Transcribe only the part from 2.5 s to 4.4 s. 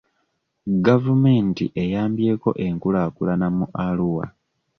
enkulaakulana mu Arua.